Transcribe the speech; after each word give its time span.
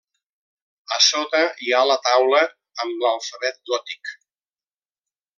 A 0.95 0.97
sota 1.07 1.41
hi 1.65 1.69
ha 1.75 1.81
la 1.89 1.97
taula 2.07 2.41
amb 2.85 3.05
l'alfabet 3.07 3.61
gòtic. 3.73 4.15